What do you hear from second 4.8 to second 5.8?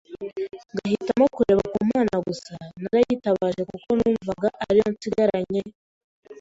yonyine nsigaranye